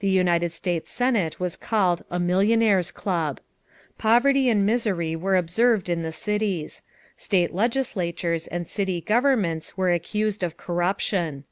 [0.00, 3.40] The United States Senate was called "a millionaires' club."
[3.96, 6.82] Poverty and misery were observed in the cities.
[7.16, 11.44] State legislatures and city governments were accused of corruption.